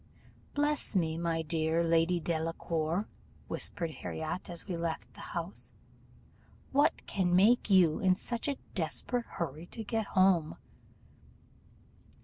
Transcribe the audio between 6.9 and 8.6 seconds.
can make you in such a